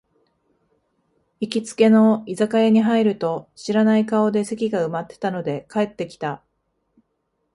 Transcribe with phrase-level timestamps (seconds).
[1.41, 6.43] 行きつけの居酒屋に入ると、知らない顔で席が埋まってたので帰ってきた